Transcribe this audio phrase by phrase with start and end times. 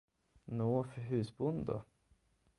[0.45, 1.83] Nå, för husbond då?